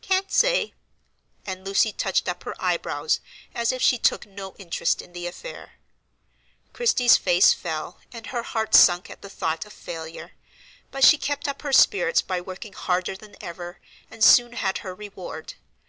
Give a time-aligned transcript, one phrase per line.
[0.00, 0.74] "Can't say,"
[1.44, 3.18] and Lucy touched up her eyebrows
[3.52, 5.72] as if she took no interest in the affair.
[6.72, 10.34] Christie's face fell, and her heart sunk at the thought of failure;
[10.92, 14.94] but she kept up her spirits by working harder than ever, and soon had her
[14.94, 15.54] reward.